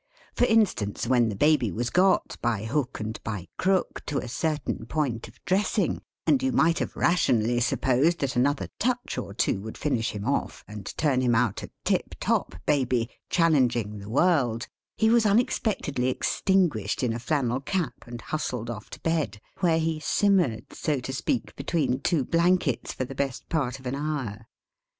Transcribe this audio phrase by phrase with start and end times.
[0.33, 4.87] For instance: when the Baby was got, by hook and by crook, to a certain
[4.87, 9.77] point of dressing, and you might have rationally supposed that another touch or two would
[9.77, 14.67] finish him off, and turn him out a tip top Baby, challenging the world,
[14.97, 19.99] he was unexpectedly extinguished in a flannel cap, and hustled off to bed; where he
[19.99, 24.47] simmered (so to speak) between two blankets for the best part of an hour.